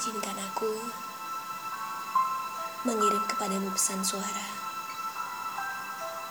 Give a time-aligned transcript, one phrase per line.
[0.00, 0.72] Izinkan aku
[2.88, 4.48] mengirim kepadamu pesan suara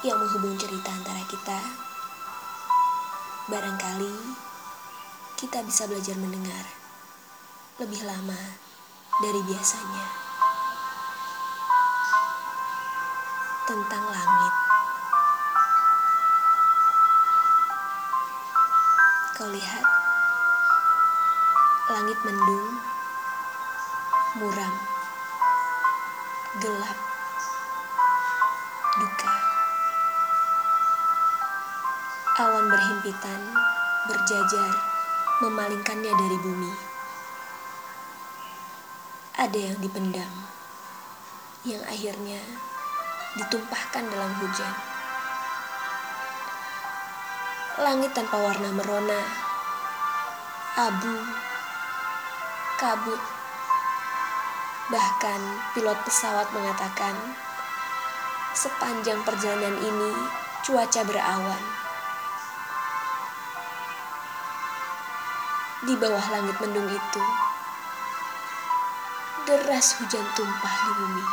[0.01, 1.61] yang menghubung cerita antara kita.
[3.45, 4.33] Barangkali
[5.37, 6.65] kita bisa belajar mendengar
[7.77, 8.57] lebih lama
[9.21, 10.05] dari biasanya
[13.69, 14.53] tentang langit.
[19.37, 19.85] Kau lihat,
[21.93, 22.81] langit mendung,
[24.37, 24.75] muram,
[26.61, 26.99] gelap,
[29.01, 29.33] duka.
[32.37, 33.41] Awan berhimpitan,
[34.05, 34.69] berjajar,
[35.41, 36.73] memalingkannya dari bumi.
[39.33, 40.33] Ada yang dipendam,
[41.65, 42.37] yang akhirnya
[43.33, 44.75] ditumpahkan dalam hujan.
[47.81, 49.21] Langit tanpa warna merona,
[50.77, 51.17] abu,
[52.77, 53.38] kabut.
[54.89, 55.41] Bahkan
[55.77, 57.13] pilot pesawat mengatakan,
[58.57, 60.11] sepanjang perjalanan ini
[60.65, 61.63] cuaca berawan.
[65.85, 67.23] Di bawah langit mendung itu,
[69.45, 71.25] deras hujan tumpah di bumi.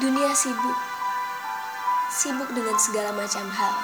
[0.00, 0.78] Dunia sibuk,
[2.08, 3.76] sibuk dengan segala macam hal.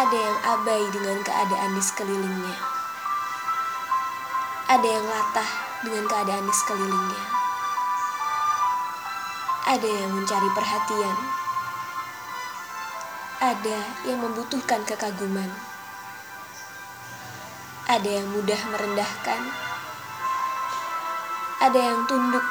[0.00, 2.75] Ada yang abai dengan keadaan di sekelilingnya.
[4.66, 5.50] Ada yang latah
[5.86, 7.22] dengan keadaan di sekelilingnya.
[9.62, 11.18] Ada yang mencari perhatian.
[13.38, 13.78] Ada
[14.10, 15.46] yang membutuhkan kekaguman.
[17.86, 19.54] Ada yang mudah merendahkan.
[21.62, 22.42] Ada yang tunduk,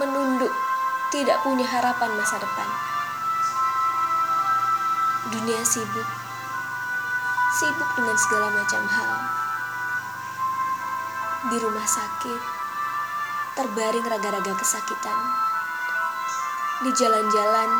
[0.00, 0.54] menunduk,
[1.12, 2.68] tidak punya harapan masa depan.
[5.28, 6.08] Dunia sibuk,
[7.60, 9.41] sibuk dengan segala macam hal.
[11.42, 12.40] Di rumah sakit,
[13.58, 15.18] terbaring raga-raga kesakitan.
[16.86, 17.70] Di jalan-jalan,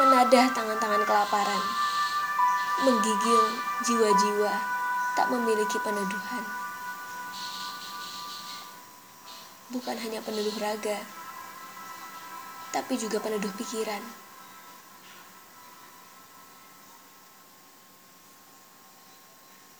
[0.00, 1.60] menadah tangan-tangan kelaparan,
[2.80, 3.42] menggigil
[3.84, 4.54] jiwa-jiwa
[5.12, 6.44] tak memiliki peneduhan.
[9.68, 11.04] Bukan hanya peneduh raga,
[12.72, 14.00] tapi juga peneduh pikiran.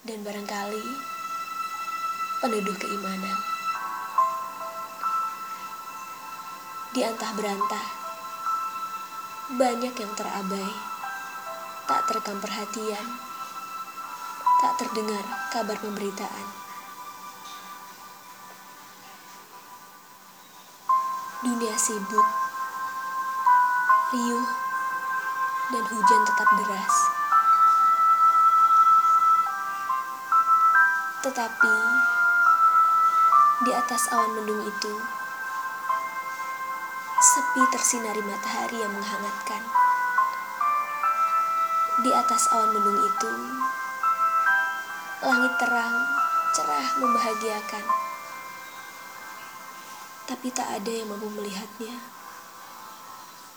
[0.05, 1.22] Dan barangkali
[2.43, 3.39] peneduh keimanan.
[6.91, 7.87] Di antah berantah,
[9.55, 10.75] banyak yang terabai,
[11.87, 13.07] tak terekam perhatian,
[14.59, 15.23] tak terdengar
[15.55, 16.47] kabar pemberitaan.
[21.47, 22.29] Dunia sibuk,
[24.11, 24.49] riuh,
[25.71, 26.97] dan hujan tetap deras.
[31.23, 31.77] Tetapi
[33.63, 34.95] di atas awan mendung itu,
[37.23, 39.63] sepi tersinari matahari yang menghangatkan.
[42.03, 43.33] Di atas awan mendung itu,
[45.23, 45.95] langit terang,
[46.59, 47.85] cerah, membahagiakan.
[50.27, 52.03] Tapi tak ada yang mampu melihatnya.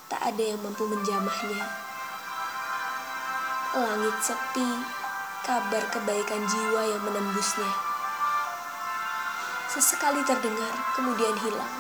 [0.06, 1.66] Tak ada yang mampu menjamahnya.
[3.74, 4.70] Langit sepi,
[5.42, 7.95] kabar kebaikan jiwa yang menembusnya.
[9.76, 11.76] Sesekali terdengar, kemudian hilang.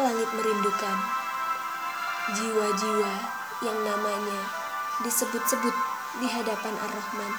[0.00, 0.96] Langit merindukan
[2.32, 3.12] jiwa-jiwa
[3.60, 4.40] yang namanya
[5.04, 5.76] disebut-sebut
[6.24, 7.32] di hadapan Ar-Rahman.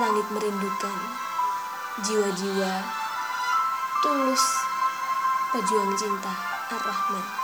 [0.00, 0.98] Langit merindukan
[2.00, 2.72] jiwa-jiwa
[4.00, 4.44] tulus
[5.52, 6.32] pejuang cinta
[6.72, 7.43] Ar-Rahman.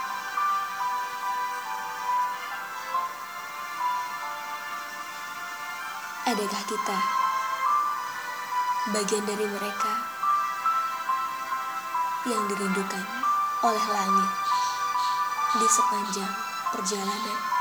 [6.31, 6.99] Adakah kita
[8.95, 9.93] bagian dari mereka
[12.23, 13.03] yang dirindukan
[13.67, 14.31] oleh langit
[15.59, 16.31] di sepanjang
[16.71, 17.60] perjalanan?